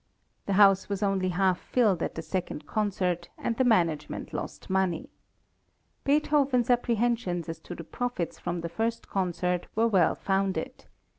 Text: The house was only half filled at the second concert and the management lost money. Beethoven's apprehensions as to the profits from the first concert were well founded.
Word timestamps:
The 0.47 0.53
house 0.53 0.89
was 0.89 1.03
only 1.03 1.29
half 1.29 1.59
filled 1.59 2.01
at 2.01 2.15
the 2.15 2.23
second 2.23 2.65
concert 2.65 3.29
and 3.37 3.55
the 3.55 3.63
management 3.63 4.33
lost 4.33 4.67
money. 4.67 5.09
Beethoven's 6.05 6.71
apprehensions 6.71 7.47
as 7.47 7.59
to 7.59 7.75
the 7.75 7.83
profits 7.83 8.39
from 8.39 8.61
the 8.61 8.69
first 8.69 9.07
concert 9.07 9.67
were 9.75 9.87
well 9.87 10.15
founded. 10.15 10.85